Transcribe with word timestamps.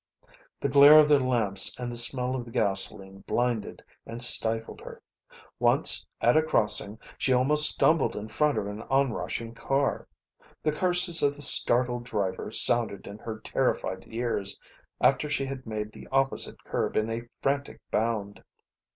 The 0.61 0.67
glare 0.67 0.99
of 0.99 1.07
their 1.07 1.19
lamps 1.19 1.77
and 1.79 1.91
the 1.91 1.95
smell 1.95 2.33
of 2.35 2.43
the 2.43 2.49
gasoline 2.49 3.19
blinded 3.27 3.83
and 4.03 4.19
stifled 4.19 4.81
her. 4.81 4.99
Once, 5.59 6.03
at 6.21 6.35
a 6.35 6.41
crossing, 6.41 6.97
she 7.19 7.31
almost 7.33 7.69
stumbled 7.69 8.15
in 8.15 8.27
front 8.27 8.57
of 8.57 8.65
an 8.65 8.81
on 8.89 9.13
rushing 9.13 9.53
car. 9.53 10.07
The 10.63 10.71
curses 10.71 11.21
of 11.21 11.35
the 11.35 11.43
startled 11.43 12.03
driver 12.05 12.51
sounded 12.51 13.05
in 13.05 13.19
her 13.19 13.41
terrified 13.41 14.05
ears 14.07 14.59
after 14.99 15.29
she 15.29 15.45
had 15.45 15.67
made 15.67 15.91
the 15.91 16.07
opposite 16.11 16.63
curb 16.63 16.97
in 16.97 17.11
a 17.11 17.27
frantic 17.43 17.79
bound. 17.91 18.43